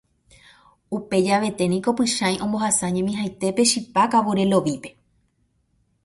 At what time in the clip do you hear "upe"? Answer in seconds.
0.99-1.17